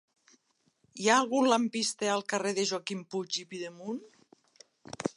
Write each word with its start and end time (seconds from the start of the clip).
Hi 1.03 1.09
ha 1.11 1.17
algun 1.23 1.49
lampista 1.51 2.11
al 2.15 2.25
carrer 2.35 2.57
de 2.61 2.67
Joaquim 2.73 3.07
Puig 3.15 3.41
i 3.45 3.49
Pidemunt? 3.53 4.05